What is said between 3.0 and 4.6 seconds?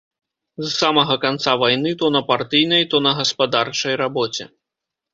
на гаспадарчай рабоце.